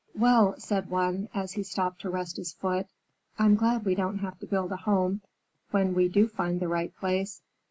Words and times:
"Well," 0.15 0.55
said 0.57 0.89
one, 0.89 1.29
as 1.31 1.51
he 1.51 1.61
stopped 1.61 2.01
to 2.01 2.09
rest 2.09 2.37
his 2.37 2.53
foot, 2.53 2.87
"I'm 3.37 3.53
glad 3.53 3.85
we 3.85 3.93
don't 3.93 4.17
have 4.17 4.39
to 4.39 4.47
build 4.47 4.71
a 4.71 4.77
home 4.77 5.21
when 5.69 5.93
we 5.93 6.07
do 6.07 6.27
find 6.27 6.59
the 6.59 6.67
right 6.67 6.91
place. 6.97 7.43